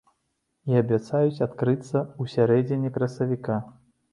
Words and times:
І 0.71 0.77
абяцаюць 0.83 1.43
адкрыцца 1.47 1.97
ў 1.99 2.23
сярэдзіне 2.35 2.93
красавіка. 2.97 3.63